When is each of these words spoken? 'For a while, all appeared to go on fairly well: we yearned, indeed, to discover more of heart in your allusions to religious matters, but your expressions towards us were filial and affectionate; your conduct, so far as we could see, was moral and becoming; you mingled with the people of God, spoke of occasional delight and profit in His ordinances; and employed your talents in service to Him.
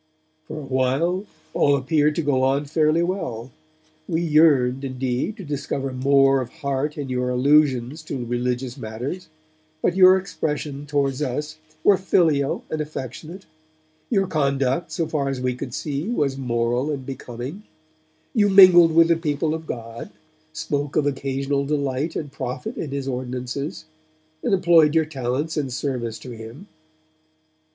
'For 0.47 0.59
a 0.59 0.63
while, 0.65 1.25
all 1.53 1.75
appeared 1.77 2.15
to 2.15 2.23
go 2.23 2.41
on 2.41 2.65
fairly 2.65 3.03
well: 3.03 3.51
we 4.07 4.23
yearned, 4.23 4.83
indeed, 4.83 5.37
to 5.37 5.43
discover 5.43 5.93
more 5.93 6.41
of 6.41 6.49
heart 6.49 6.97
in 6.97 7.07
your 7.07 7.29
allusions 7.29 8.01
to 8.05 8.25
religious 8.25 8.77
matters, 8.77 9.27
but 9.79 9.95
your 9.95 10.17
expressions 10.17 10.89
towards 10.89 11.21
us 11.21 11.57
were 11.83 11.97
filial 11.97 12.63
and 12.71 12.81
affectionate; 12.81 13.45
your 14.09 14.25
conduct, 14.25 14.91
so 14.91 15.05
far 15.05 15.29
as 15.29 15.39
we 15.39 15.53
could 15.53 15.71
see, 15.71 16.09
was 16.09 16.35
moral 16.35 16.89
and 16.89 17.05
becoming; 17.05 17.61
you 18.33 18.49
mingled 18.49 18.95
with 18.95 19.07
the 19.07 19.15
people 19.15 19.53
of 19.53 19.67
God, 19.67 20.09
spoke 20.51 20.95
of 20.95 21.05
occasional 21.05 21.63
delight 21.63 22.15
and 22.15 22.31
profit 22.31 22.75
in 22.75 22.89
His 22.89 23.07
ordinances; 23.07 23.85
and 24.41 24.51
employed 24.51 24.95
your 24.95 25.05
talents 25.05 25.57
in 25.57 25.69
service 25.69 26.17
to 26.17 26.31
Him. 26.31 26.65